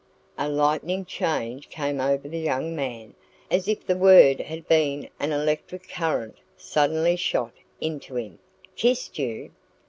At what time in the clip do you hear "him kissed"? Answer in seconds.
8.17-9.19